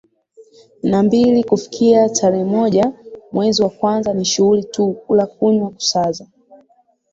[0.83, 2.91] na mbili kufika tarehe moja
[3.31, 6.27] mwezi wa kwanza ni shughuli tu kula kunywa kusaza